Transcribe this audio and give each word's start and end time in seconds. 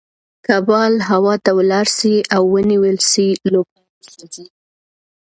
که 0.45 0.55
بال 0.67 0.93
هوا 1.09 1.33
ته 1.43 1.51
ولاړ 1.59 1.85
سي 1.97 2.13
او 2.35 2.43
ونيول 2.53 2.97
سي؛ 3.11 3.27
لوبغاړی 3.51 4.05
سوځي. 4.13 4.45